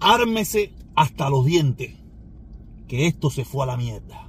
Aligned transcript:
ármese 0.00 0.72
hasta 0.96 1.30
los 1.30 1.44
dientes, 1.44 1.96
que 2.88 3.06
esto 3.06 3.30
se 3.30 3.44
fue 3.44 3.64
a 3.64 3.66
la 3.66 3.76
mierda. 3.76 4.26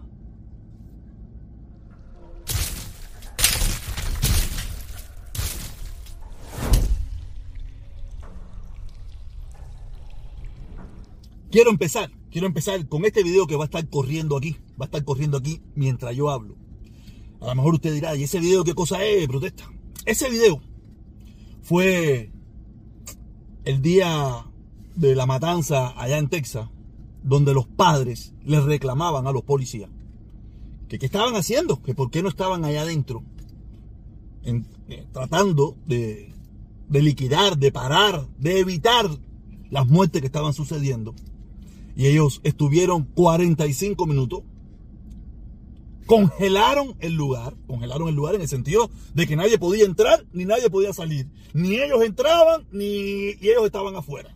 Quiero 11.50 11.70
empezar, 11.70 12.10
quiero 12.30 12.48
empezar 12.48 12.88
con 12.88 13.04
este 13.04 13.24
video 13.24 13.46
que 13.46 13.58
va 13.58 13.64
a 13.64 13.66
estar 13.66 13.90
corriendo 13.90 14.38
aquí, 14.38 14.56
va 14.80 14.86
a 14.86 14.88
estar 14.88 15.04
corriendo 15.04 15.38
aquí 15.38 15.62
mientras 15.76 16.16
yo 16.16 16.30
hablo. 16.30 16.56
A 17.42 17.48
lo 17.48 17.56
mejor 17.56 17.74
usted 17.74 17.94
dirá, 17.94 18.16
¿y 18.16 18.24
ese 18.24 18.40
video 18.40 18.64
qué 18.64 18.74
cosa 18.74 19.04
es? 19.04 19.28
Protesta. 19.28 19.70
Ese 20.06 20.30
video 20.30 20.62
fue 21.62 22.32
el 23.66 23.82
día 23.82 24.46
de 24.96 25.16
la 25.16 25.26
matanza 25.26 25.94
allá 26.00 26.18
en 26.18 26.30
Texas, 26.30 26.70
donde 27.24 27.54
los 27.54 27.68
padres 27.68 28.34
les 28.44 28.64
reclamaban 28.64 29.28
a 29.28 29.32
los 29.32 29.44
policías 29.44 29.90
que 30.92 31.00
qué 31.00 31.06
estaban 31.06 31.38
haciendo, 31.38 31.82
que 31.82 31.96
por 31.96 32.12
qué 32.12 32.22
no 32.22 32.28
estaban 32.28 32.66
allá 32.66 32.82
adentro, 32.82 33.24
eh, 34.44 34.62
tratando 35.14 35.78
de, 35.86 36.34
de 36.90 37.02
liquidar, 37.02 37.58
de 37.58 37.72
parar, 37.72 38.28
de 38.38 38.60
evitar 38.60 39.10
las 39.70 39.88
muertes 39.88 40.20
que 40.20 40.28
estaban 40.28 40.54
sucediendo. 40.54 41.16
Y 41.96 42.08
ellos 42.08 42.42
estuvieron 42.44 43.04
45 43.06 44.06
minutos. 44.06 44.42
Congelaron 46.08 46.98
el 47.00 47.14
lugar, 47.14 47.56
congelaron 47.68 48.10
el 48.10 48.16
lugar 48.16 48.36
en 48.36 48.42
el 48.42 48.50
sentido 48.50 48.90
de 49.14 49.28
que 49.28 49.38
nadie 49.38 49.58
podía 49.58 49.86
entrar 49.86 50.26
ni 50.34 50.44
nadie 50.44 50.70
podía 50.70 50.92
salir. 50.92 51.30
Ni 51.54 51.76
ellos 51.80 52.04
entraban 52.04 52.68
ni 52.74 53.30
ellos 53.40 53.64
estaban 53.64 53.96
afuera. 53.96 54.36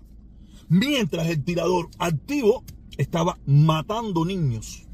Mientras 0.76 1.30
el 1.30 1.42
tirador 1.42 1.90
activo 2.00 2.66
estaba 2.98 3.40
matando 3.46 4.26
niños 4.26 4.86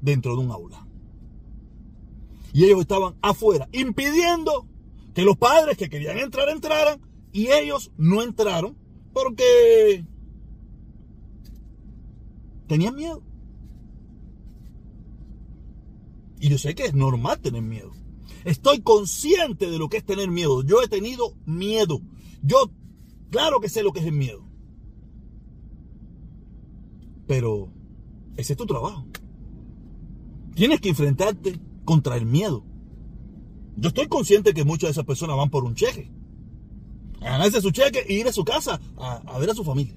dentro 0.00 0.36
de 0.36 0.42
un 0.42 0.52
aula. 0.52 0.86
Y 2.52 2.62
ellos 2.62 2.78
estaban 2.82 3.16
afuera, 3.22 3.68
impidiendo 3.72 4.68
que 5.14 5.22
los 5.22 5.36
padres 5.36 5.76
que 5.76 5.90
querían 5.90 6.18
entrar 6.18 6.48
entraran 6.48 7.00
y 7.32 7.48
ellos 7.48 7.90
no 7.96 8.22
entraron 8.22 8.76
porque 9.12 10.06
tenían 12.68 12.94
miedo. 12.94 13.20
Y 16.38 16.50
yo 16.50 16.58
sé 16.58 16.76
que 16.76 16.84
es 16.84 16.94
normal 16.94 17.40
tener 17.40 17.62
miedo. 17.62 17.90
Estoy 18.44 18.80
consciente 18.80 19.72
de 19.72 19.78
lo 19.78 19.88
que 19.88 19.96
es 19.96 20.04
tener 20.04 20.30
miedo. 20.30 20.62
Yo 20.62 20.84
he 20.84 20.86
tenido 20.86 21.34
miedo. 21.46 22.00
Yo, 22.44 22.70
claro 23.30 23.58
que 23.58 23.68
sé 23.68 23.82
lo 23.82 23.92
que 23.92 23.98
es 23.98 24.06
el 24.06 24.12
miedo. 24.12 24.45
Pero 27.26 27.72
ese 28.36 28.52
es 28.52 28.56
tu 28.56 28.66
trabajo. 28.66 29.06
Tienes 30.54 30.80
que 30.80 30.88
enfrentarte 30.88 31.60
contra 31.84 32.16
el 32.16 32.26
miedo. 32.26 32.64
Yo 33.76 33.88
estoy 33.88 34.08
consciente 34.08 34.54
que 34.54 34.64
muchas 34.64 34.88
de 34.88 34.92
esas 34.92 35.04
personas 35.04 35.36
van 35.36 35.50
por 35.50 35.64
un 35.64 35.74
cheque. 35.74 36.10
A 37.20 37.30
ganarse 37.30 37.60
su 37.60 37.70
cheque 37.70 38.04
e 38.08 38.14
ir 38.14 38.26
a 38.26 38.32
su 38.32 38.44
casa 38.44 38.80
a, 38.96 39.16
a 39.16 39.38
ver 39.38 39.50
a 39.50 39.54
su 39.54 39.64
familia. 39.64 39.94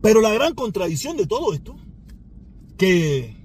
Pero 0.00 0.20
la 0.20 0.32
gran 0.32 0.54
contradicción 0.54 1.16
de 1.16 1.26
todo 1.26 1.52
esto, 1.52 1.76
que 2.76 3.36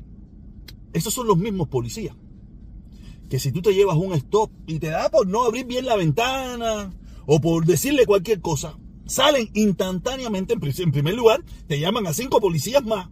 esos 0.94 1.14
son 1.14 1.28
los 1.28 1.38
mismos 1.38 1.68
policías. 1.68 2.16
Que 3.30 3.40
si 3.40 3.52
tú 3.52 3.62
te 3.62 3.74
llevas 3.74 3.98
un 3.98 4.14
stop 4.14 4.52
y 4.68 4.80
te 4.80 4.88
da 4.88 5.10
por 5.10 5.28
no 5.28 5.44
abrir 5.44 5.66
bien 5.66 5.86
la 5.86 5.96
ventana 5.96 6.94
o 7.26 7.42
por 7.42 7.66
decirle 7.66 8.06
cualquier 8.06 8.42
cosa, 8.42 8.78
salen 9.06 9.50
instantáneamente, 9.54 10.54
en 10.54 10.92
primer 10.92 11.14
lugar, 11.14 11.44
te 11.68 11.80
llaman 11.80 12.08
a 12.08 12.14
cinco 12.14 12.40
policías 12.40 12.84
más 12.84 13.10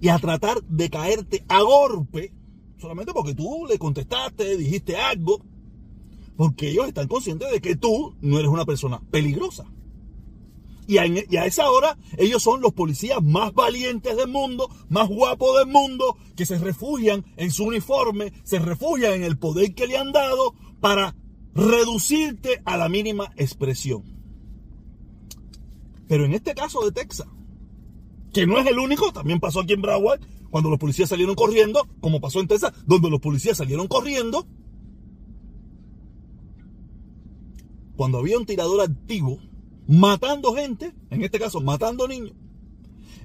y 0.00 0.08
a 0.08 0.18
tratar 0.18 0.62
de 0.64 0.90
caerte 0.90 1.44
a 1.48 1.62
golpe, 1.62 2.32
solamente 2.78 3.12
porque 3.12 3.34
tú 3.34 3.66
le 3.68 3.78
contestaste, 3.78 4.56
dijiste 4.56 4.96
algo, 4.96 5.44
porque 6.36 6.70
ellos 6.70 6.88
están 6.88 7.06
conscientes 7.06 7.50
de 7.52 7.60
que 7.60 7.76
tú 7.76 8.16
no 8.20 8.38
eres 8.38 8.50
una 8.50 8.64
persona 8.64 9.00
peligrosa. 9.10 9.64
Y 10.88 10.98
a, 10.98 11.06
y 11.06 11.36
a, 11.36 11.46
esa 11.46 11.70
hora 11.70 11.96
ellos 12.18 12.42
son 12.42 12.60
los 12.60 12.72
policías 12.72 13.22
más 13.22 13.54
valientes 13.54 14.16
del 14.16 14.26
mundo, 14.26 14.68
más 14.88 15.08
guapos 15.08 15.56
del 15.58 15.68
mundo, 15.68 16.16
que 16.34 16.46
se 16.46 16.58
refugian 16.58 17.24
en 17.36 17.52
su 17.52 17.64
uniforme, 17.64 18.32
se 18.42 18.58
refugian 18.58 19.12
en 19.12 19.22
el 19.22 19.38
poder 19.38 19.72
que 19.72 19.86
le 19.86 19.96
han 19.96 20.10
dado 20.10 20.54
para 20.80 21.14
reducirte 21.54 22.60
a 22.64 22.76
la 22.76 22.88
mínima 22.88 23.32
expresión. 23.36 24.21
Pero 26.12 26.26
en 26.26 26.34
este 26.34 26.54
caso 26.54 26.84
de 26.84 26.92
Texas, 26.92 27.26
que 28.34 28.46
no 28.46 28.58
es 28.58 28.66
el 28.66 28.78
único, 28.78 29.14
también 29.14 29.40
pasó 29.40 29.60
aquí 29.60 29.72
en 29.72 29.80
Broward, 29.80 30.20
cuando 30.50 30.68
los 30.68 30.78
policías 30.78 31.08
salieron 31.08 31.34
corriendo, 31.34 31.88
como 32.02 32.20
pasó 32.20 32.38
en 32.38 32.48
Texas, 32.48 32.70
donde 32.84 33.08
los 33.08 33.18
policías 33.18 33.56
salieron 33.56 33.88
corriendo, 33.88 34.46
cuando 37.96 38.18
había 38.18 38.36
un 38.36 38.44
tirador 38.44 38.82
activo, 38.82 39.38
matando 39.88 40.52
gente, 40.52 40.92
en 41.08 41.22
este 41.22 41.38
caso 41.38 41.62
matando 41.62 42.06
niños. 42.06 42.34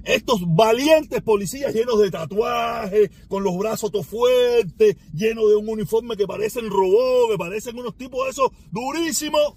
Estos 0.04 0.40
valientes 0.46 1.20
policías 1.20 1.74
llenos 1.74 2.00
de 2.00 2.10
tatuajes, 2.10 3.10
con 3.28 3.44
los 3.44 3.58
brazos 3.58 3.92
todo 3.92 4.02
fuertes, 4.02 4.96
llenos 5.12 5.50
de 5.50 5.56
un 5.56 5.68
uniforme 5.68 6.16
que 6.16 6.26
parecen 6.26 6.70
robots, 6.70 7.32
que 7.32 7.36
parecen 7.36 7.78
unos 7.78 7.98
tipos 7.98 8.24
de 8.24 8.30
esos 8.30 8.50
durísimos, 8.70 9.56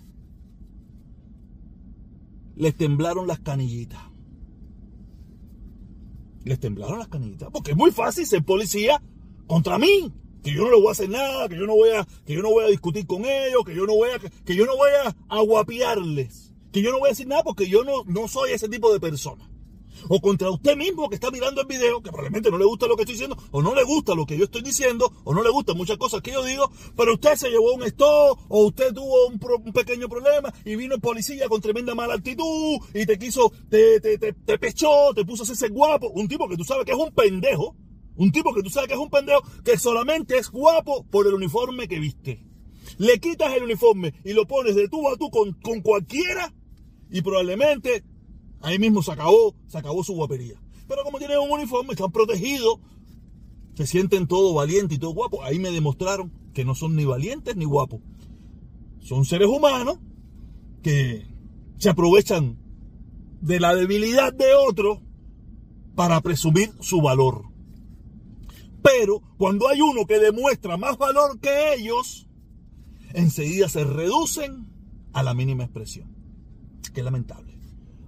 les 2.55 2.75
temblaron 2.75 3.27
las 3.27 3.39
canillitas. 3.39 4.01
Les 6.43 6.59
temblaron 6.59 6.99
las 6.99 7.07
canillitas. 7.07 7.49
Porque 7.51 7.71
es 7.71 7.77
muy 7.77 7.91
fácil 7.91 8.25
ser 8.25 8.43
policía 8.43 9.01
contra 9.47 9.77
mí. 9.77 10.11
Que 10.43 10.53
yo 10.53 10.63
no 10.63 10.71
le 10.71 10.77
voy 10.77 10.87
a 10.87 10.91
hacer 10.91 11.09
nada, 11.09 11.47
que 11.47 11.55
yo 11.55 11.67
no 11.67 11.75
voy 11.75 11.89
a, 11.89 12.07
que 12.25 12.33
yo 12.33 12.41
no 12.41 12.49
voy 12.49 12.65
a 12.65 12.69
discutir 12.69 13.05
con 13.05 13.25
ellos, 13.25 13.63
que 13.63 13.75
yo 13.75 13.85
no 13.85 13.93
voy 13.93 14.09
a, 14.09 14.19
que 14.19 14.55
yo 14.55 14.65
no 14.65 14.75
voy 14.75 14.89
a 15.05 15.15
aguapiarles. 15.29 16.53
Que 16.71 16.81
yo 16.81 16.91
no 16.91 16.97
voy 16.97 17.09
a 17.09 17.11
decir 17.11 17.27
nada 17.27 17.43
porque 17.43 17.69
yo 17.69 17.83
no, 17.83 18.03
no 18.05 18.27
soy 18.27 18.51
ese 18.51 18.67
tipo 18.67 18.91
de 18.91 18.99
persona. 18.99 19.50
O 20.09 20.19
contra 20.19 20.49
usted 20.49 20.75
mismo 20.75 21.09
que 21.09 21.15
está 21.15 21.31
mirando 21.31 21.61
el 21.61 21.67
video, 21.67 22.01
que 22.01 22.09
probablemente 22.09 22.51
no 22.51 22.57
le 22.57 22.65
gusta 22.65 22.87
lo 22.87 22.95
que 22.95 23.03
estoy 23.03 23.15
diciendo, 23.15 23.37
o 23.51 23.61
no 23.61 23.75
le 23.75 23.83
gusta 23.83 24.15
lo 24.15 24.25
que 24.25 24.37
yo 24.37 24.45
estoy 24.45 24.61
diciendo, 24.61 25.11
o 25.23 25.33
no 25.33 25.43
le 25.43 25.49
gustan 25.49 25.77
muchas 25.77 25.97
cosas 25.97 26.21
que 26.21 26.31
yo 26.31 26.43
digo, 26.43 26.71
pero 26.95 27.13
usted 27.13 27.35
se 27.35 27.49
llevó 27.49 27.73
un 27.73 27.83
stop, 27.83 28.39
o 28.49 28.65
usted 28.65 28.93
tuvo 28.93 29.27
un, 29.27 29.39
pequeño 29.73 30.09
problema, 30.09 30.53
y 30.65 30.75
vino 30.75 30.95
el 30.95 31.01
policía 31.01 31.47
con 31.47 31.61
tremenda 31.61 31.95
mala 31.95 32.15
actitud, 32.15 32.79
y 32.93 33.05
te 33.05 33.17
quiso, 33.17 33.51
te, 33.69 33.99
te, 33.99 34.17
te, 34.17 34.33
te 34.33 34.59
pechó, 34.59 35.13
te 35.15 35.25
puso 35.25 35.43
a 35.43 35.45
hacerse 35.45 35.69
guapo, 35.69 36.09
un 36.09 36.27
tipo 36.27 36.47
que 36.47 36.57
tú 36.57 36.63
sabes 36.63 36.85
que 36.85 36.91
es 36.91 36.97
un 36.97 37.11
pendejo, 37.11 37.75
un 38.15 38.31
tipo 38.31 38.53
que 38.53 38.61
tú 38.61 38.69
sabes 38.69 38.87
que 38.87 38.93
es 38.93 38.99
un 38.99 39.09
pendejo, 39.09 39.41
que 39.63 39.77
solamente 39.77 40.37
es 40.37 40.49
guapo 40.49 41.05
por 41.09 41.27
el 41.27 41.33
uniforme 41.33 41.87
que 41.87 41.99
viste. 41.99 42.45
Le 42.97 43.19
quitas 43.19 43.53
el 43.55 43.63
uniforme 43.63 44.13
y 44.23 44.33
lo 44.33 44.45
pones 44.45 44.75
de 44.75 44.87
tú 44.87 45.07
a 45.07 45.17
tú 45.17 45.29
con, 45.29 45.53
con 45.53 45.81
cualquiera, 45.81 46.53
y 47.09 47.21
probablemente 47.21 48.03
ahí 48.61 48.79
mismo 48.79 49.03
se 49.03 49.11
acabó, 49.11 49.55
se 49.67 49.77
acabó 49.77 50.03
su 50.03 50.13
guapería. 50.13 50.61
Pero 50.87 51.03
como 51.03 51.19
tienen 51.19 51.39
un 51.39 51.51
uniforme, 51.51 51.93
están 51.93 52.11
protegidos, 52.11 52.79
se 53.75 53.87
sienten 53.87 54.27
todo 54.27 54.53
valientes 54.53 54.97
y 54.97 54.99
todo 54.99 55.13
guapos. 55.13 55.39
Ahí 55.43 55.59
me 55.59 55.71
demostraron 55.71 56.31
que 56.53 56.65
no 56.65 56.75
son 56.75 56.95
ni 56.95 57.05
valientes 57.05 57.55
ni 57.55 57.65
guapos. 57.65 58.01
Son 58.99 59.25
seres 59.25 59.47
humanos 59.47 59.99
que 60.83 61.25
se 61.77 61.89
aprovechan 61.89 62.59
de 63.41 63.59
la 63.59 63.73
debilidad 63.73 64.33
de 64.33 64.53
otro 64.53 65.01
para 65.95 66.21
presumir 66.21 66.71
su 66.79 67.01
valor. 67.01 67.45
Pero 68.83 69.21
cuando 69.37 69.67
hay 69.67 69.81
uno 69.81 70.05
que 70.05 70.19
demuestra 70.19 70.77
más 70.77 70.97
valor 70.97 71.39
que 71.39 71.75
ellos, 71.75 72.27
enseguida 73.13 73.69
se 73.69 73.83
reducen 73.83 74.67
a 75.13 75.23
la 75.23 75.33
mínima 75.33 75.63
expresión. 75.63 76.15
Qué 76.93 77.03
lamentable. 77.03 77.50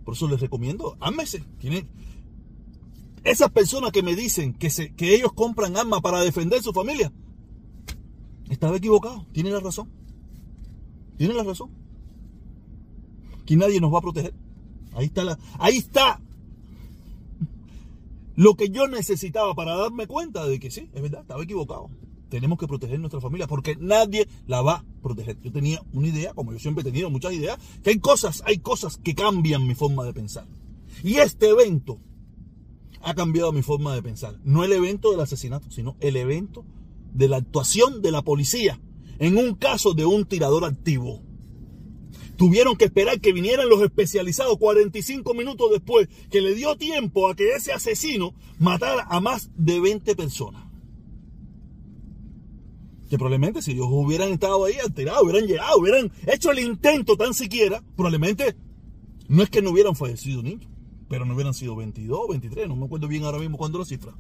Por 0.04 0.16
eso 0.16 0.28
les 0.28 0.40
recomiendo, 0.40 0.98
ámese. 1.00 1.44
Tienen 1.60 1.88
esas 3.24 3.52
personas 3.52 3.92
que 3.92 4.04
me 4.04 4.16
dicen 4.16 4.54
que, 4.54 4.70
se, 4.70 4.94
que 4.94 5.16
ellos 5.16 5.34
compran 5.34 5.78
armas 5.78 6.02
para 6.02 6.22
defender 6.22 6.62
su 6.62 6.74
familia. 6.74 7.12
Estaba 8.50 8.78
equivocado. 8.78 9.26
Tienen 9.32 9.54
la 9.54 9.60
razón. 9.60 9.90
Tienen 11.18 11.38
la 11.38 11.44
razón. 11.44 11.70
Que 13.46 13.56
nadie 13.56 13.80
nos 13.80 13.94
va 13.94 14.00
a 14.00 14.02
proteger. 14.02 14.34
Ahí 14.94 15.06
está 15.06 15.38
ahí 15.58 15.78
está 15.78 16.22
lo 18.36 18.56
que 18.56 18.70
yo 18.70 18.88
necesitaba 18.88 19.54
para 19.54 19.76
darme 19.76 20.08
cuenta 20.08 20.46
de 20.46 20.60
que 20.60 20.72
sí, 20.72 20.90
es 20.94 21.02
verdad, 21.02 21.22
estaba 21.22 21.44
equivocado. 21.44 21.90
Tenemos 22.34 22.58
que 22.58 22.66
proteger 22.66 23.00
nuestra 23.00 23.22
familia 23.22 23.46
porque 23.46 23.78
nadie 23.80 24.28
la 24.48 24.64
va 24.64 24.78
a 24.78 24.86
proteger. 25.04 25.40
Yo 25.42 25.52
tenía 25.52 25.84
una 25.94 26.08
idea, 26.08 26.34
como 26.34 26.52
yo 26.52 26.58
siempre 26.58 26.82
he 26.82 26.84
tenido 26.84 27.12
muchas 27.12 27.32
ideas, 27.32 27.60
que 27.84 27.92
hay 27.92 28.00
cosas, 28.00 28.42
hay 28.48 28.58
cosas 28.58 28.98
que 28.98 29.14
cambian 29.14 29.68
mi 29.68 29.76
forma 29.76 30.04
de 30.04 30.14
pensar. 30.14 30.48
Y 31.04 31.18
este 31.18 31.50
evento 31.50 32.00
ha 33.04 33.14
cambiado 33.14 33.52
mi 33.54 33.62
forma 33.62 33.94
de 33.94 34.02
pensar. 34.02 34.40
No 34.44 34.64
el 34.64 34.72
evento 34.72 35.12
del 35.12 35.20
asesinato, 35.20 35.70
sino 35.70 35.96
el 36.00 36.16
evento 36.16 36.66
de 37.14 37.28
la 37.28 37.38
actuación 37.38 38.02
de 38.02 38.10
la 38.10 38.24
policía 38.24 38.82
en 39.20 39.38
un 39.38 39.54
caso 39.54 39.94
de 39.94 40.08
un 40.08 40.26
tirador 40.26 40.66
activo. 40.66 41.22
Tuvieron 42.36 42.78
que 42.78 42.86
esperar 42.86 43.22
que 43.22 43.32
vinieran 43.32 43.70
los 43.70 43.84
especializados 43.84 44.58
45 44.58 45.36
minutos 45.36 45.70
después, 45.70 46.10
que 46.32 46.42
le 46.42 46.56
dio 46.56 46.78
tiempo 46.78 47.30
a 47.30 47.36
que 47.36 47.52
ese 47.52 47.74
asesino 47.74 48.34
matara 48.58 49.04
a 49.08 49.20
más 49.20 49.52
de 49.56 49.80
20 49.80 50.16
personas. 50.16 50.63
Que 53.14 53.20
probablemente 53.20 53.62
si 53.62 53.74
ellos 53.74 53.86
hubieran 53.92 54.34
estado 54.34 54.66
ahí 54.66 54.74
alterados, 54.84 55.22
hubieran 55.22 55.46
llegado, 55.46 55.78
hubieran 55.78 56.12
hecho 56.26 56.50
el 56.50 56.58
intento 56.58 57.16
tan 57.16 57.36
siquiera, 57.36 57.84
probablemente 57.96 58.56
no 59.28 59.44
es 59.44 59.52
que 59.52 59.62
no 59.62 59.70
hubieran 59.70 59.96
fallecido 59.96 60.42
niños, 60.42 60.68
pero 61.10 61.24
no 61.24 61.36
hubieran 61.36 61.54
sido 61.54 61.76
22, 61.76 62.30
23, 62.30 62.68
no 62.68 62.76
me 62.76 62.86
acuerdo 62.88 63.08
bien 63.08 63.24
ahora 63.24 63.38
mismo 63.38 63.60
cuándo 63.60 63.78
la 63.78 63.86
cifra. 63.86 64.16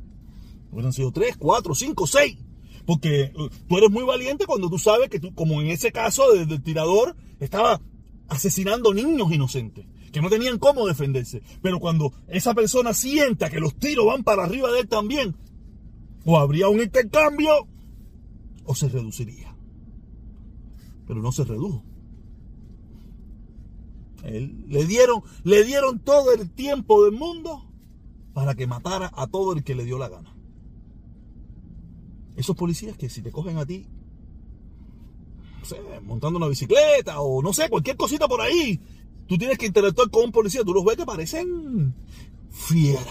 Hubieran 0.71 0.93
sido 0.93 1.11
3, 1.11 1.37
4, 1.37 1.73
5, 1.73 2.05
6. 2.05 2.37
Porque 2.85 3.31
uh, 3.35 3.49
tú 3.67 3.79
eres 3.79 3.89
muy 3.89 4.03
valiente 4.03 4.45
cuando 4.45 4.69
tú 4.69 4.77
sabes 4.77 5.09
que 5.09 5.19
tú, 5.19 5.33
como 5.33 5.59
en 5.59 5.71
ese 5.71 5.91
caso 5.91 6.31
del 6.31 6.61
tirador, 6.61 7.15
estaba 7.39 7.81
asesinando 8.27 8.93
niños 8.93 9.31
inocentes 9.31 9.87
que 10.11 10.21
no 10.21 10.29
tenían 10.29 10.59
cómo 10.59 10.85
defenderse. 10.85 11.41
Pero 11.63 11.79
cuando 11.79 12.13
esa 12.27 12.53
persona 12.53 12.93
sienta 12.93 13.49
que 13.49 13.59
los 13.59 13.73
tiros 13.73 14.05
van 14.05 14.23
para 14.23 14.43
arriba 14.43 14.71
de 14.71 14.81
él 14.81 14.87
también, 14.87 15.35
o 16.25 16.37
habría 16.37 16.67
un 16.67 16.79
intercambio, 16.79 17.67
o 18.65 18.75
se 18.75 18.89
reduciría. 18.89 19.55
Pero 21.07 21.21
no 21.21 21.31
se 21.31 21.43
redujo. 21.43 21.83
Él, 24.23 24.65
le, 24.69 24.85
dieron, 24.85 25.21
le 25.43 25.63
dieron 25.63 25.99
todo 25.99 26.31
el 26.31 26.49
tiempo 26.49 27.03
del 27.03 27.13
mundo 27.13 27.69
para 28.33 28.55
que 28.55 28.67
matara 28.67 29.11
a 29.15 29.27
todo 29.27 29.53
el 29.53 29.63
que 29.63 29.75
le 29.75 29.83
dio 29.83 29.97
la 29.97 30.09
gana. 30.09 30.33
Esos 32.35 32.55
policías 32.55 32.97
que 32.97 33.09
si 33.09 33.21
te 33.21 33.31
cogen 33.31 33.57
a 33.57 33.65
ti, 33.65 33.85
no 35.59 35.65
sé, 35.65 35.77
montando 36.01 36.37
una 36.37 36.47
bicicleta 36.47 37.19
o 37.21 37.41
no 37.41 37.53
sé, 37.53 37.69
cualquier 37.69 37.97
cosita 37.97 38.27
por 38.27 38.41
ahí, 38.41 38.79
tú 39.27 39.37
tienes 39.37 39.57
que 39.57 39.67
interactuar 39.67 40.09
con 40.09 40.25
un 40.25 40.31
policía, 40.31 40.63
tú 40.63 40.73
los 40.73 40.85
ves 40.85 40.97
que 40.97 41.05
parecen 41.05 41.93
fieras. 42.49 43.05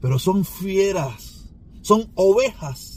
Pero 0.00 0.18
son 0.18 0.44
fieras, 0.44 1.50
son 1.82 2.10
ovejas 2.14 2.95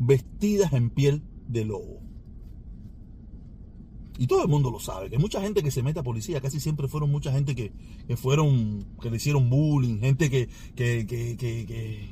vestidas 0.00 0.72
en 0.72 0.90
piel 0.90 1.22
de 1.46 1.64
lobo. 1.64 2.00
Y 4.18 4.26
todo 4.26 4.42
el 4.42 4.48
mundo 4.48 4.70
lo 4.70 4.80
sabe, 4.80 5.08
que 5.08 5.18
mucha 5.18 5.40
gente 5.40 5.62
que 5.62 5.70
se 5.70 5.82
mete 5.82 6.00
a 6.00 6.02
policía, 6.02 6.40
casi 6.40 6.60
siempre 6.60 6.88
fueron 6.88 7.10
mucha 7.10 7.32
gente 7.32 7.54
que, 7.54 7.72
fueron, 8.16 8.84
que 9.00 9.08
le 9.10 9.16
hicieron 9.16 9.48
bullying, 9.48 9.98
gente 9.98 10.28
que, 10.28 10.48
que, 10.74 11.06
que, 11.06 11.36
que 11.38 12.10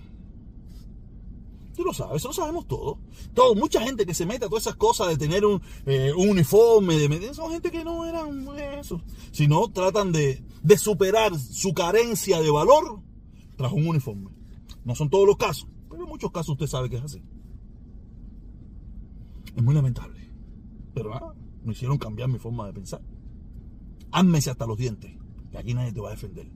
Tú 1.78 1.84
lo 1.84 1.94
sabes, 1.94 2.16
eso 2.16 2.28
lo 2.28 2.34
sabemos 2.34 2.66
todo. 2.66 2.98
todo. 3.34 3.54
Mucha 3.54 3.80
gente 3.80 4.04
que 4.04 4.12
se 4.12 4.26
mete 4.26 4.46
a 4.46 4.48
todas 4.48 4.64
esas 4.64 4.74
cosas 4.74 5.06
de 5.08 5.16
tener 5.16 5.44
un, 5.44 5.62
eh, 5.86 6.12
uniforme, 6.16 6.98
de 6.98 7.34
son 7.34 7.52
gente 7.52 7.70
que 7.70 7.84
no 7.84 8.04
eran 8.04 8.48
eso. 8.80 9.00
Sino 9.30 9.68
tratan 9.68 10.10
de, 10.10 10.42
de 10.62 10.76
superar 10.76 11.38
su 11.38 11.74
carencia 11.74 12.40
de 12.40 12.50
valor 12.50 13.00
tras 13.56 13.70
un 13.70 13.86
uniforme. 13.86 14.30
No 14.84 14.96
son 14.96 15.08
todos 15.08 15.24
los 15.24 15.36
casos, 15.36 15.68
pero 15.88 16.02
en 16.02 16.08
muchos 16.08 16.32
casos 16.32 16.54
usted 16.54 16.66
sabe 16.66 16.90
que 16.90 16.96
es 16.96 17.04
así. 17.04 17.22
Es 19.58 19.62
muy 19.62 19.74
lamentable. 19.74 20.18
Pero 20.94 21.10
nada, 21.10 21.34
me 21.62 21.72
hicieron 21.72 21.98
cambiar 21.98 22.30
mi 22.30 22.38
forma 22.38 22.66
de 22.66 22.72
pensar. 22.72 23.02
Ámese 24.10 24.48
hasta 24.48 24.66
los 24.66 24.78
dientes, 24.78 25.12
que 25.50 25.58
aquí 25.58 25.74
nadie 25.74 25.92
te 25.92 26.00
va 26.00 26.08
a 26.08 26.12
defender. 26.12 26.50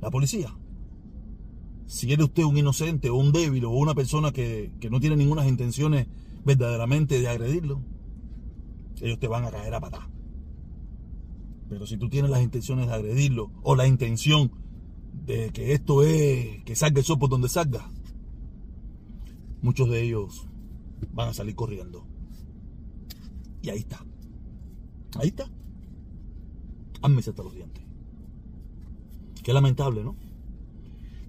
La 0.00 0.10
policía 0.10 0.50
si 1.90 2.12
eres 2.12 2.26
usted 2.26 2.44
un 2.44 2.56
inocente 2.56 3.10
o 3.10 3.16
un 3.16 3.32
débil 3.32 3.64
o 3.64 3.70
una 3.70 3.96
persona 3.96 4.30
que, 4.30 4.70
no 4.88 5.00
tiene 5.00 5.16
ninguna 5.16 5.46
intenciones 5.48 6.06
verdaderamente 6.44 7.18
de 7.18 7.26
agredirlo, 7.26 7.82
ellos 9.00 9.18
te 9.18 9.26
van 9.26 9.44
a 9.44 9.50
caer 9.50 9.74
a 9.74 9.80
patar. 9.80 10.08
Pero 11.68 11.88
si 11.88 11.96
tú 11.96 12.08
tienes 12.08 12.30
las 12.30 12.42
intenciones 12.42 12.86
de 12.86 12.94
agredirlo 12.94 13.50
o 13.64 13.74
la 13.74 13.88
intención 13.88 14.52
de 15.26 15.50
que 15.50 15.72
esto 15.72 16.04
es 16.04 16.62
que 16.62 16.76
salga 16.76 17.00
el 17.00 17.04
sol 17.04 17.18
por 17.18 17.28
donde 17.28 17.48
salga, 17.48 17.90
muchos 19.60 19.90
de 19.90 20.00
ellos 20.00 20.46
van 21.12 21.30
a 21.30 21.34
salir 21.34 21.56
corriendo. 21.56 22.06
Y 23.62 23.70
ahí 23.70 23.80
está. 23.80 24.04
Ahí 25.18 25.28
está. 25.28 25.50
Ámese 27.02 27.30
hasta 27.30 27.42
los 27.42 27.54
dientes. 27.54 27.84
Qué 29.42 29.52
lamentable, 29.52 30.04
¿no? 30.04 30.16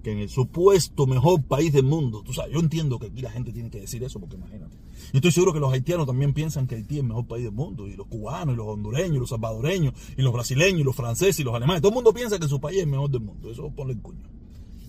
que 0.02 0.12
en 0.12 0.18
el 0.18 0.28
supuesto 0.28 1.06
mejor 1.06 1.42
país 1.44 1.72
del 1.72 1.84
mundo, 1.84 2.22
tú 2.22 2.32
sabes, 2.32 2.52
yo 2.52 2.60
entiendo 2.60 2.98
que 2.98 3.06
aquí 3.06 3.22
la 3.22 3.30
gente 3.30 3.52
tiene 3.52 3.70
que 3.70 3.80
decir 3.80 4.02
eso, 4.02 4.18
porque 4.18 4.36
imagínate. 4.36 4.76
Yo 5.12 5.18
estoy 5.18 5.30
seguro 5.30 5.52
que 5.52 5.60
los 5.60 5.72
haitianos 5.72 6.06
también 6.06 6.34
piensan 6.34 6.66
que 6.66 6.74
Haití 6.74 6.96
es 6.96 7.00
el 7.00 7.06
mejor 7.06 7.26
país 7.26 7.44
del 7.44 7.52
mundo, 7.52 7.88
y 7.88 7.94
los 7.94 8.08
cubanos, 8.08 8.54
y 8.54 8.56
los 8.56 8.66
hondureños, 8.66 9.18
los 9.18 9.30
salvadoreños, 9.30 9.94
y 10.16 10.22
los 10.22 10.32
brasileños, 10.32 10.80
y 10.80 10.84
los 10.84 10.96
franceses, 10.96 11.38
y 11.40 11.44
los 11.44 11.54
alemanes. 11.54 11.80
Todo 11.80 11.90
el 11.90 11.94
mundo 11.94 12.12
piensa 12.12 12.38
que 12.38 12.48
su 12.48 12.60
país 12.60 12.78
es 12.78 12.84
el 12.84 12.90
mejor 12.90 13.10
del 13.10 13.22
mundo. 13.22 13.50
Eso 13.50 13.70
ponle 13.70 13.94
el 13.94 14.00
cuño. 14.00 14.28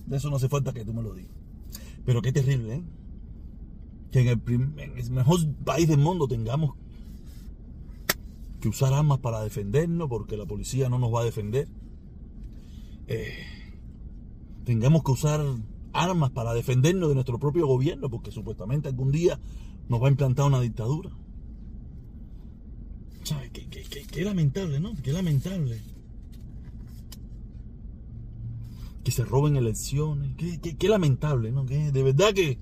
De 0.06 0.16
eso 0.16 0.28
no 0.30 0.36
hace 0.36 0.48
falta 0.48 0.72
que 0.72 0.84
tú 0.84 0.92
me 0.92 1.02
lo 1.02 1.14
digas. 1.14 1.32
Pero 2.04 2.20
qué 2.20 2.32
terrible, 2.32 2.74
¿eh? 2.74 2.82
Que 4.10 4.20
en 4.20 4.28
el, 4.28 5.10
mejor 5.10 5.40
país 5.64 5.88
del 5.88 5.98
mundo 5.98 6.28
tengamos 6.28 6.74
que 8.64 8.70
usar 8.70 8.94
armas 8.94 9.18
para 9.18 9.42
defendernos, 9.42 10.08
porque 10.08 10.38
la 10.38 10.46
policía 10.46 10.88
no 10.88 10.98
nos 10.98 11.12
va 11.12 11.20
a 11.20 11.24
defender. 11.24 11.68
Eh, 13.06 13.36
tengamos 14.64 15.04
que 15.04 15.10
usar 15.10 15.44
armas 15.92 16.30
para 16.30 16.54
defendernos 16.54 17.10
de 17.10 17.14
nuestro 17.14 17.38
propio 17.38 17.66
gobierno, 17.66 18.08
porque 18.08 18.30
supuestamente 18.30 18.88
algún 18.88 19.12
día 19.12 19.38
nos 19.90 20.02
va 20.02 20.06
a 20.06 20.10
implantar 20.10 20.46
una 20.46 20.62
dictadura. 20.62 21.10
¿Sabes? 23.22 23.50
Qué, 23.50 24.24
lamentable, 24.24 24.80
¿no? 24.80 24.94
Qué 25.02 25.12
lamentable. 25.12 25.82
Que 29.04 29.10
se 29.10 29.26
roben 29.26 29.56
elecciones. 29.56 30.36
Qué, 30.36 30.88
lamentable, 30.88 31.52
¿no? 31.52 31.66
Que 31.66 31.92
de 31.92 32.02
verdad 32.02 32.32
que 32.32 32.58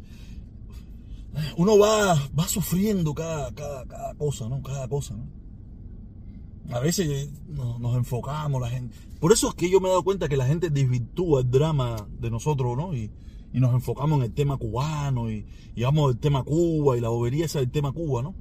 uno 1.56 1.78
va, 1.78 2.14
va 2.36 2.48
sufriendo 2.48 3.14
cada, 3.14 3.54
cada, 3.54 3.86
cada 3.86 4.14
cosa, 4.16 4.48
¿no? 4.48 4.62
Cada 4.62 4.88
cosa, 4.88 5.14
¿no? 5.14 5.41
A 6.70 6.80
veces 6.80 7.30
nos, 7.48 7.96
enfocamos, 7.96 8.60
la 8.60 8.70
gente. 8.70 8.94
Por 9.20 9.32
eso 9.32 9.48
es 9.48 9.54
que 9.54 9.70
yo 9.70 9.80
me 9.80 9.88
he 9.88 9.90
dado 9.90 10.04
cuenta 10.04 10.28
que 10.28 10.36
la 10.36 10.46
gente 10.46 10.70
desvirtúa 10.70 11.40
el 11.40 11.50
drama 11.50 12.08
de 12.20 12.30
nosotros, 12.30 12.76
¿no? 12.76 12.94
Y, 12.94 13.10
nos 13.52 13.74
enfocamos 13.74 14.18
en 14.18 14.24
el 14.24 14.32
tema 14.32 14.56
cubano 14.56 15.30
y, 15.30 15.44
y 15.74 15.82
vamos 15.82 16.12
del 16.12 16.18
tema 16.18 16.42
Cuba 16.42 16.96
y 16.96 17.02
la 17.02 17.10
bobería 17.10 17.44
esa 17.44 17.58
del 17.58 17.70
tema 17.70 17.92
Cuba, 17.92 18.22
¿no? 18.22 18.34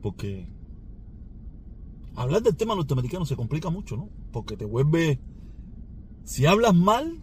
Porque 0.00 0.46
hablar 2.14 2.42
del 2.42 2.56
tema 2.56 2.76
norteamericano 2.76 3.26
se 3.26 3.34
complica 3.34 3.70
mucho, 3.70 3.96
¿no? 3.96 4.08
Porque 4.32 4.56
te 4.56 4.64
vuelve. 4.64 5.20
Si 6.24 6.46
hablas 6.46 6.74
mal, 6.74 7.20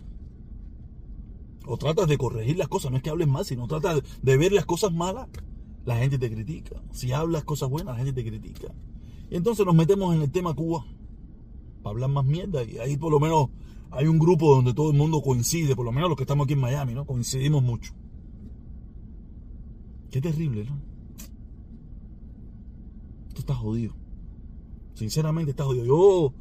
o 1.66 1.78
tratas 1.78 2.08
de 2.08 2.18
corregir 2.18 2.58
las 2.58 2.68
cosas, 2.68 2.92
no 2.92 2.98
es 2.98 3.04
que 3.04 3.10
hables 3.10 3.28
mal, 3.28 3.46
sino 3.46 3.68
tratas 3.68 4.01
de 4.22 4.38
ver 4.38 4.51
las 4.51 4.66
cosas 4.66 4.94
malas, 4.94 5.28
la 5.86 5.98
gente 5.98 6.18
te 6.18 6.32
critica. 6.32 6.82
Si 6.92 7.12
hablas 7.12 7.44
cosas 7.44 7.70
buenas, 7.70 7.98
la 7.98 8.04
gente 8.04 8.13
te 8.22 8.27
critica. 8.27 8.74
Y 9.30 9.36
entonces 9.36 9.65
nos 9.65 9.75
metemos 9.75 10.15
en 10.15 10.22
el 10.22 10.32
tema 10.32 10.54
Cuba 10.54 10.86
para 11.82 11.92
hablar 11.92 12.10
más 12.10 12.25
mierda. 12.25 12.63
Y 12.63 12.77
ahí 12.80 12.98
por 12.98 13.12
lo 13.12 13.20
menos 13.20 13.50
hay 13.92 14.08
un 14.08 14.20
grupo 14.20 14.56
donde 14.56 14.74
todo 14.74 14.92
el 14.92 14.98
mundo 14.98 15.22
coincide, 15.22 15.75
por 15.75 15.86
lo 15.86 15.92
menos 15.92 16.10
los 16.10 16.18
que 16.18 16.24
estamos 16.24 16.46
aquí 16.46 16.54
en 16.54 16.60
Miami, 16.60 16.94
¿no? 16.94 17.06
Coincidimos 17.06 17.63
mucho. 17.63 17.94
Qué 20.12 20.22
terrible, 20.22 20.65
¿no? 20.65 20.80
Tú 23.34 23.39
estás 23.39 23.58
jodido. 23.58 23.94
Sinceramente 24.96 25.51
estás 25.51 25.68
jodido. 25.68 25.86
Yo, 25.86 26.34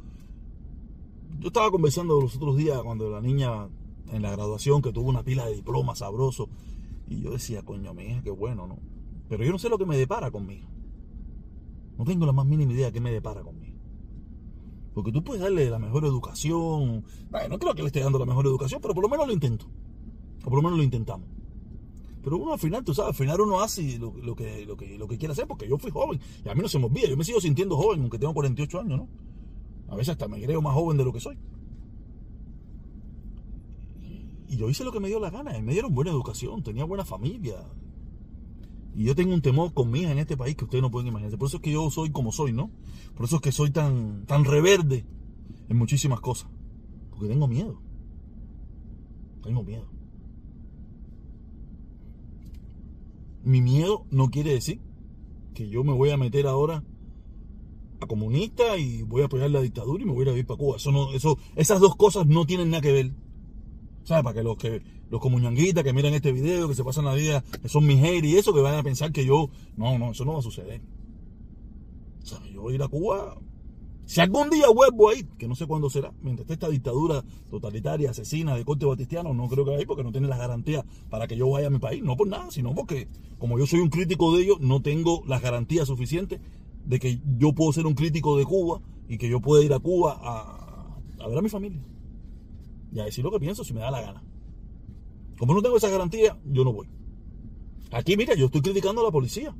yo 1.39 1.47
estaba 1.47 1.69
conversando 1.69 2.19
los 2.19 2.35
otros 2.35 2.57
días 2.57 2.81
cuando 2.81 3.09
la 3.09 3.21
niña 3.21 3.67
en 4.11 4.21
la 4.21 4.31
graduación 4.31 4.81
que 4.81 4.93
tuvo 4.93 5.09
una 5.09 5.23
pila 5.23 5.45
de 5.45 5.55
diplomas 5.55 5.99
sabroso. 5.99 6.49
Y 7.07 7.21
yo 7.21 7.31
decía, 7.31 7.63
coño, 7.63 7.93
mi 7.93 8.05
hija, 8.05 8.21
qué 8.23 8.31
bueno, 8.31 8.65
¿no? 8.65 8.79
Pero 9.29 9.43
yo 9.43 9.51
no 9.51 9.57
sé 9.57 9.69
lo 9.69 9.77
que 9.77 9.85
me 9.85 9.97
depara 9.97 10.31
conmigo. 10.31 10.67
No 11.97 12.05
tengo 12.05 12.25
la 12.25 12.33
más 12.33 12.45
mínima 12.45 12.73
idea 12.73 12.87
de 12.87 12.93
qué 12.93 13.01
me 13.01 13.11
depara 13.11 13.41
conmigo. 13.41 13.79
Porque 14.93 15.11
tú 15.11 15.23
puedes 15.23 15.41
darle 15.41 15.69
la 15.69 15.79
mejor 15.79 16.05
educación. 16.05 17.03
No 17.49 17.59
creo 17.59 17.75
que 17.75 17.81
le 17.81 17.87
esté 17.87 17.99
dando 17.99 18.19
la 18.19 18.25
mejor 18.25 18.45
educación, 18.45 18.81
pero 18.81 18.93
por 18.93 19.03
lo 19.03 19.09
menos 19.09 19.27
lo 19.27 19.33
intento. 19.33 19.65
O 20.41 20.49
por 20.49 20.55
lo 20.55 20.61
menos 20.61 20.77
lo 20.77 20.83
intentamos. 20.83 21.27
Pero 22.23 22.37
uno 22.37 22.53
al 22.53 22.59
final, 22.59 22.83
tú 22.83 22.93
sabes, 22.93 23.09
al 23.09 23.15
final 23.15 23.41
uno 23.41 23.61
hace 23.61 23.99
lo, 23.99 24.13
que, 24.35 24.65
lo, 24.65 24.75
que, 24.75 24.97
lo 24.97 25.07
que 25.07 25.17
quiere 25.17 25.33
hacer, 25.33 25.47
porque 25.47 25.67
yo 25.67 25.77
fui 25.77 25.91
joven. 25.91 26.19
Y 26.43 26.49
a 26.49 26.55
mí 26.55 26.61
no 26.61 26.67
se 26.67 26.79
me 26.79 26.85
olvida, 26.85 27.07
yo 27.07 27.17
me 27.17 27.23
sigo 27.23 27.39
sintiendo 27.39 27.77
joven, 27.77 28.01
aunque 28.01 28.17
tengo 28.17 28.33
48 28.33 28.79
años, 28.79 28.97
¿no? 28.97 29.09
A 29.89 29.95
veces 29.95 30.13
hasta 30.13 30.27
me 30.27 30.41
creo 30.41 30.61
más 30.61 30.73
joven 30.73 30.97
de 30.97 31.05
lo 31.05 31.13
que 31.13 31.19
soy. 31.19 31.37
Y 34.47 34.57
yo 34.57 34.69
hice 34.69 34.83
lo 34.83 34.91
que 34.91 34.99
me 34.99 35.07
dio 35.07 35.19
la 35.19 35.29
gana. 35.29 35.59
Me 35.61 35.73
dieron 35.73 35.93
buena 35.93 36.09
educación, 36.09 36.63
tenía 36.63 36.83
buena 36.85 37.05
familia, 37.05 37.57
y 38.95 39.03
yo 39.03 39.15
tengo 39.15 39.33
un 39.33 39.41
temor 39.41 39.73
con 39.73 39.91
mi 39.91 40.01
hija 40.01 40.11
en 40.11 40.19
este 40.19 40.37
país 40.37 40.55
que 40.55 40.63
ustedes 40.63 40.81
no 40.81 40.89
pueden 40.89 41.07
imaginarse. 41.07 41.37
Por 41.37 41.47
eso 41.47 41.57
es 41.57 41.63
que 41.63 41.71
yo 41.71 41.89
soy 41.91 42.11
como 42.11 42.31
soy, 42.31 42.53
¿no? 42.53 42.71
Por 43.13 43.25
eso 43.25 43.37
es 43.37 43.41
que 43.41 43.51
soy 43.51 43.71
tan, 43.71 44.25
tan 44.25 44.45
reverde 44.45 45.05
en 45.67 45.77
muchísimas 45.77 46.21
cosas. 46.21 46.49
Porque 47.09 47.27
tengo 47.27 47.47
miedo. 47.47 47.81
Tengo 49.43 49.63
miedo. 49.63 49.85
Mi 53.43 53.61
miedo 53.61 54.05
no 54.11 54.29
quiere 54.29 54.53
decir 54.53 54.79
que 55.53 55.67
yo 55.67 55.83
me 55.83 55.93
voy 55.93 56.11
a 56.11 56.17
meter 56.17 56.47
ahora 56.47 56.83
a 57.99 58.07
comunista 58.07 58.77
y 58.77 59.03
voy 59.03 59.21
a 59.23 59.25
apoyar 59.25 59.51
la 59.51 59.61
dictadura 59.61 60.03
y 60.03 60.05
me 60.05 60.13
voy 60.13 60.21
a 60.21 60.23
ir 60.23 60.29
a 60.29 60.31
vivir 60.31 60.47
para 60.47 60.57
Cuba. 60.57 60.77
Eso 60.77 60.91
no, 60.91 61.11
eso, 61.11 61.37
esas 61.55 61.81
dos 61.81 61.97
cosas 61.97 62.27
no 62.27 62.45
tienen 62.45 62.69
nada 62.69 62.81
que 62.81 62.93
ver. 62.93 63.11
¿Sabes? 64.05 64.23
Para 64.23 64.35
que 64.35 64.43
los 64.43 64.55
que 64.55 64.81
los 65.09 65.19
comuñanguitas 65.19 65.83
que 65.83 65.93
miran 65.93 66.13
este 66.13 66.31
video, 66.31 66.67
que 66.67 66.75
se 66.75 66.83
pasan 66.83 67.05
la 67.05 67.13
vida, 67.15 67.43
que 67.61 67.67
son 67.67 67.85
mis 67.85 67.99
y 68.23 68.37
eso, 68.37 68.53
que 68.53 68.61
van 68.61 68.75
a 68.75 68.83
pensar 68.83 69.11
que 69.11 69.25
yo. 69.25 69.49
No, 69.75 69.97
no, 69.97 70.11
eso 70.11 70.25
no 70.25 70.33
va 70.33 70.39
a 70.39 70.43
suceder. 70.43 70.81
¿Sabes? 72.23 72.51
Yo 72.53 72.61
voy 72.61 72.73
a 72.73 72.75
ir 72.75 72.83
a 72.83 72.87
Cuba. 72.87 73.37
Si 74.05 74.21
algún 74.21 74.51
día 74.51 74.67
vuelvo 74.69 75.09
ahí, 75.09 75.27
que 75.39 75.47
no 75.47 75.55
sé 75.55 75.65
cuándo 75.65 75.89
será, 75.89 76.13
mientras 76.21 76.43
esté 76.43 76.53
esta 76.53 76.69
dictadura 76.69 77.23
totalitaria, 77.49 78.11
asesina 78.11 78.55
de 78.55 78.63
corte 78.63 78.85
batistiano, 78.85 79.33
no 79.33 79.47
creo 79.47 79.65
que 79.65 79.71
vaya 79.71 79.85
porque 79.87 80.03
no 80.03 80.11
tiene 80.11 80.27
las 80.27 80.37
garantías 80.37 80.85
para 81.09 81.27
que 81.27 81.35
yo 81.35 81.49
vaya 81.49 81.67
a 81.67 81.71
mi 81.71 81.79
país. 81.79 82.03
No 82.03 82.15
por 82.15 82.27
nada, 82.27 82.51
sino 82.51 82.75
porque 82.75 83.07
como 83.39 83.57
yo 83.57 83.65
soy 83.65 83.79
un 83.79 83.89
crítico 83.89 84.35
de 84.35 84.43
ellos, 84.43 84.59
no 84.59 84.83
tengo 84.83 85.23
las 85.25 85.41
garantías 85.41 85.87
suficientes 85.87 86.39
de 86.85 86.99
que 86.99 87.19
yo 87.39 87.53
puedo 87.53 87.73
ser 87.73 87.87
un 87.87 87.95
crítico 87.95 88.37
de 88.37 88.45
Cuba 88.45 88.81
y 89.09 89.17
que 89.17 89.27
yo 89.27 89.39
pueda 89.39 89.63
ir 89.63 89.73
a 89.73 89.79
Cuba 89.79 90.19
a, 90.21 90.99
a 91.19 91.27
ver 91.27 91.39
a 91.39 91.41
mi 91.41 91.49
familia. 91.49 91.81
Y 92.95 93.01
a 93.01 93.05
decir 93.05 93.25
lo 93.25 93.31
que 93.31 93.41
pienso 93.41 93.65
si 93.65 93.73
me 93.73 93.81
da 93.81 93.91
la 93.91 94.01
gana. 94.01 94.23
Como 95.37 95.53
no 95.53 95.61
tengo 95.61 95.75
esa 95.75 95.89
garantía, 95.89 96.39
yo 96.45 96.63
no 96.63 96.71
voy. 96.71 96.87
Aquí, 97.91 98.15
mira, 98.15 98.35
yo 98.35 98.45
estoy 98.45 98.61
criticando 98.61 99.01
a 99.01 99.03
la 99.03 99.11
policía. 99.11 99.53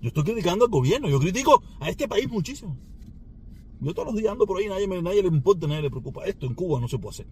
Yo 0.00 0.08
estoy 0.08 0.22
criticando 0.22 0.66
al 0.66 0.70
gobierno. 0.70 1.08
Yo 1.08 1.18
critico 1.18 1.60
a 1.80 1.90
este 1.90 2.06
país 2.06 2.30
muchísimo. 2.30 2.76
Yo 3.80 3.92
todos 3.94 4.06
los 4.06 4.16
días 4.16 4.30
ando 4.30 4.46
por 4.46 4.58
ahí, 4.58 4.68
nadie, 4.68 4.86
nadie 4.86 5.22
le 5.22 5.28
importa, 5.28 5.66
nadie 5.66 5.82
le 5.82 5.90
preocupa. 5.90 6.24
Esto 6.24 6.46
en 6.46 6.54
Cuba 6.54 6.80
no 6.80 6.86
se 6.86 6.98
puede 6.98 7.14
hacer. 7.14 7.26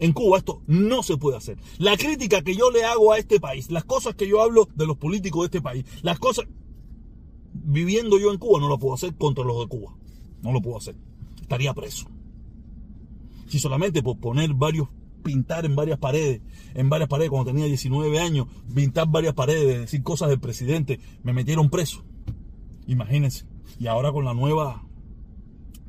En 0.00 0.12
Cuba 0.12 0.38
esto 0.38 0.60
no 0.66 1.04
se 1.04 1.16
puede 1.16 1.36
hacer. 1.36 1.58
La 1.78 1.96
crítica 1.96 2.42
que 2.42 2.56
yo 2.56 2.72
le 2.72 2.84
hago 2.84 3.12
a 3.12 3.18
este 3.18 3.38
país, 3.38 3.70
las 3.70 3.84
cosas 3.84 4.16
que 4.16 4.26
yo 4.26 4.42
hablo 4.42 4.68
de 4.74 4.86
los 4.86 4.96
políticos 4.96 5.42
de 5.42 5.46
este 5.46 5.62
país, 5.62 5.84
las 6.02 6.18
cosas... 6.18 6.46
Viviendo 7.54 8.18
yo 8.18 8.32
en 8.32 8.38
Cuba 8.38 8.58
no 8.58 8.66
lo 8.66 8.78
puedo 8.78 8.94
hacer 8.94 9.14
contra 9.14 9.44
los 9.44 9.60
de 9.60 9.68
Cuba. 9.68 9.94
No 10.42 10.50
lo 10.50 10.60
puedo 10.60 10.78
hacer. 10.78 10.96
Estaría 11.40 11.72
preso. 11.74 12.08
Si 13.52 13.58
solamente 13.58 14.02
por 14.02 14.18
poner 14.18 14.54
varios 14.54 14.88
pintar 15.22 15.66
en 15.66 15.76
varias 15.76 15.98
paredes, 15.98 16.40
en 16.72 16.88
varias 16.88 17.10
paredes 17.10 17.28
cuando 17.28 17.50
tenía 17.50 17.66
19 17.66 18.18
años, 18.18 18.46
pintar 18.74 19.08
varias 19.08 19.34
paredes, 19.34 19.80
decir 19.80 20.02
cosas 20.02 20.30
del 20.30 20.40
presidente, 20.40 21.00
me 21.22 21.34
metieron 21.34 21.68
preso. 21.68 22.02
Imagínense. 22.86 23.44
Y 23.78 23.88
ahora 23.88 24.10
con 24.10 24.24
la 24.24 24.32
nueva, 24.32 24.88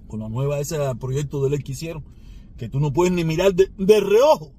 con 0.08 0.20
la 0.20 0.28
nueva 0.28 0.60
ese 0.60 0.76
proyecto 1.00 1.42
de 1.42 1.52
ley 1.52 1.60
que 1.60 1.72
hicieron, 1.72 2.04
que 2.58 2.68
tú 2.68 2.82
no 2.82 2.92
puedes 2.92 3.14
ni 3.14 3.24
mirar 3.24 3.54
de, 3.56 4.00
reojo 4.02 4.52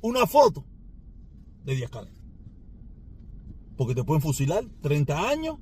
una 0.00 0.24
foto 0.28 0.64
de 1.64 1.74
Díaz. 1.74 1.90
Porque 3.76 3.96
te 3.96 4.04
pueden 4.04 4.22
fusilar 4.22 4.64
30 4.80 5.28
años 5.28 5.58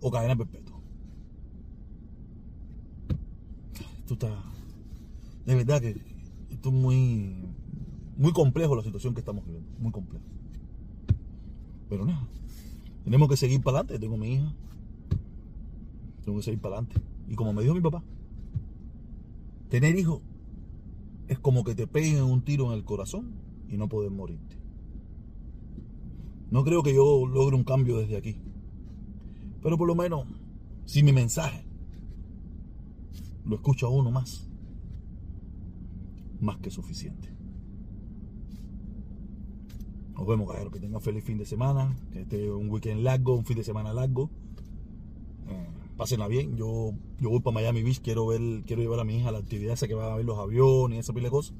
o 0.00 0.08
cadena 0.08 0.36
perpetua. 0.36 0.80
Esto 3.98 4.14
está. 4.14 4.55
De 5.46 5.54
verdad 5.54 5.80
que 5.80 5.96
esto 6.50 6.68
es 6.68 6.74
muy 6.74 7.36
muy 8.16 8.32
complejo 8.32 8.74
la 8.74 8.82
situación 8.82 9.14
que 9.14 9.20
estamos 9.20 9.44
viviendo, 9.44 9.70
muy 9.78 9.92
complejo. 9.92 10.24
Pero 11.88 12.04
nada, 12.04 12.26
tenemos 13.04 13.28
que 13.28 13.36
seguir 13.36 13.62
para 13.62 13.78
adelante. 13.78 13.98
Tengo 13.98 14.16
mi 14.16 14.34
hija, 14.34 14.52
tengo 16.24 16.38
que 16.38 16.44
seguir 16.44 16.60
para 16.60 16.78
adelante. 16.78 17.00
Y 17.28 17.34
como 17.34 17.52
me 17.52 17.62
dijo 17.62 17.74
mi 17.74 17.80
papá, 17.80 18.02
tener 19.68 19.96
hijos 19.98 20.20
es 21.28 21.38
como 21.38 21.64
que 21.64 21.74
te 21.74 21.86
peguen 21.86 22.22
un 22.22 22.42
tiro 22.42 22.66
en 22.66 22.72
el 22.72 22.84
corazón 22.84 23.34
y 23.68 23.76
no 23.76 23.88
poder 23.88 24.10
morirte. 24.10 24.56
No 26.50 26.64
creo 26.64 26.82
que 26.82 26.94
yo 26.94 27.26
logre 27.26 27.56
un 27.56 27.64
cambio 27.64 27.98
desde 27.98 28.16
aquí. 28.16 28.36
Pero 29.62 29.76
por 29.76 29.88
lo 29.88 29.94
menos, 29.94 30.26
si 30.84 31.02
mi 31.02 31.12
mensaje 31.12 31.64
lo 33.44 33.56
escucha 33.56 33.88
uno 33.88 34.10
más, 34.10 34.48
más 36.46 36.58
que 36.58 36.70
suficiente. 36.70 37.28
Nos 40.14 40.26
vemos, 40.26 40.50
cabrón. 40.50 40.72
Que 40.72 40.80
tengan 40.80 41.02
feliz 41.02 41.24
fin 41.24 41.36
de 41.36 41.44
semana. 41.44 41.94
Que 42.12 42.22
esté 42.22 42.50
un 42.50 42.70
weekend 42.70 43.02
largo, 43.02 43.34
un 43.34 43.44
fin 43.44 43.56
de 43.56 43.64
semana 43.64 43.92
largo. 43.92 44.30
Eh, 45.48 45.68
pásenla 45.96 46.28
bien. 46.28 46.56
Yo, 46.56 46.92
yo 47.20 47.28
voy 47.28 47.40
para 47.40 47.54
Miami 47.54 47.82
Beach. 47.82 48.00
Quiero 48.00 48.26
ver, 48.26 48.40
quiero 48.64 48.80
llevar 48.80 49.00
a 49.00 49.04
mi 49.04 49.18
hija 49.18 49.28
a 49.28 49.32
la 49.32 49.38
actividad 49.38 49.74
esa 49.74 49.86
que 49.86 49.94
van 49.94 50.10
a 50.10 50.16
ver 50.16 50.24
los 50.24 50.38
aviones 50.38 50.96
y 50.96 51.00
esa 51.00 51.12
pila 51.12 51.26
de 51.26 51.30
cosas. 51.32 51.54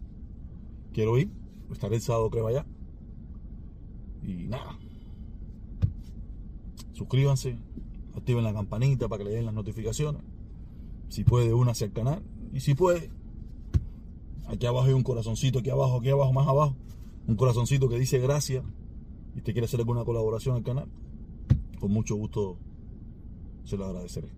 Quiero 0.93 1.19
ir. 1.19 1.31
Estaré 1.71 1.97
el 1.97 2.01
sábado, 2.01 2.31
creo, 2.31 2.47
allá. 2.47 2.65
Y 4.23 4.47
nada. 4.47 4.79
Suscríbanse. 6.93 7.59
Activen 8.15 8.45
la 8.45 8.55
campanita 8.55 9.09
para 9.09 9.23
que 9.23 9.29
le 9.29 9.37
den 9.37 9.45
las 9.45 9.55
notificaciones. 9.55 10.23
Si 11.09 11.25
puede, 11.25 11.53
únase 11.53 11.85
al 11.85 11.93
canal. 11.93 12.23
Y 12.55 12.61
si 12.61 12.75
puede, 12.75 13.11
aquí 14.47 14.67
abajo 14.67 14.87
hay 14.87 14.93
un 14.93 15.03
corazoncito, 15.03 15.59
aquí 15.59 15.71
abajo, 15.71 15.99
aquí 15.99 16.11
abajo, 16.11 16.33
más 16.33 16.47
abajo 16.47 16.77
un 17.27 17.37
corazoncito 17.37 17.89
que 17.89 17.99
dice 17.99 18.19
gracias 18.19 18.65
y 19.35 19.41
te 19.41 19.53
quiere 19.53 19.67
hacer 19.67 19.81
alguna 19.81 20.05
colaboración 20.05 20.57
al 20.57 20.63
canal, 20.63 20.89
con 21.81 21.91
mucho 21.91 22.17
gusto 22.17 22.57
se 23.65 23.77
lo 23.77 23.85
agradeceré. 23.85 24.29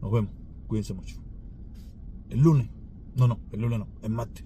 Nos 0.00 0.12
vemos, 0.12 0.30
cuídense 0.66 0.94
mucho. 0.94 1.16
El 2.28 2.40
lunes, 2.40 2.68
no, 3.16 3.26
no, 3.26 3.38
el 3.50 3.60
lunes 3.60 3.78
no, 3.78 3.88
el 4.02 4.10
martes. 4.10 4.44